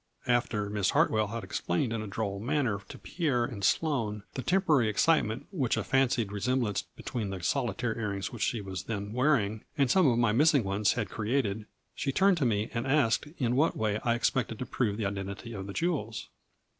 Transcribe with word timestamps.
After 0.25 0.67
Miss 0.67 0.89
Hartwell 0.89 1.27
had 1.27 1.43
explained 1.43 1.93
in 1.93 2.01
a 2.01 2.07
droll 2.07 2.39
manner 2.39 2.79
to 2.89 2.97
Pierre 2.97 3.45
and 3.45 3.63
Sloane 3.63 4.23
the 4.33 4.41
temporary 4.41 4.89
ex 4.89 5.03
citement 5.05 5.45
which 5.51 5.77
a 5.77 5.83
fancied 5.83 6.31
resemblance 6.31 6.81
between 6.81 7.29
the 7.29 7.43
solitaire 7.43 7.95
ear 7.95 8.09
rings 8.09 8.33
which 8.33 8.41
she 8.41 8.61
was 8.61 8.85
then 8.85 9.13
wear 9.13 9.35
ing 9.35 9.63
and 9.77 9.91
some 9.91 10.07
of 10.07 10.17
my 10.17 10.31
missing 10.31 10.63
ones 10.63 10.93
had 10.93 11.11
created, 11.11 11.67
she 11.93 12.11
turned 12.11 12.37
to 12.37 12.45
me 12.47 12.71
and 12.73 12.87
asked 12.87 13.27
in 13.37 13.55
what 13.55 13.77
way 13.77 13.99
I 14.03 14.15
ex 14.15 14.27
pected 14.31 14.57
to 14.57 14.65
prove 14.65 14.97
the 14.97 15.05
identity 15.05 15.53
of 15.53 15.67
the 15.67 15.73
jewels. 15.73 16.29